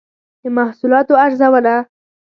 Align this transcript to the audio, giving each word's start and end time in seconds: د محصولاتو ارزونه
د 0.41 0.43
محصولاتو 0.57 1.13
ارزونه 1.25 1.75